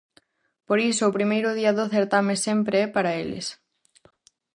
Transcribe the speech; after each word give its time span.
Por 0.67 0.79
iso, 0.91 1.03
o 1.05 1.15
primeiro 1.17 1.49
día 1.59 1.75
do 1.77 1.85
certame 1.95 2.33
sempre 2.45 2.75
é 2.85 2.87
para 2.95 3.15
eles. 3.21 3.47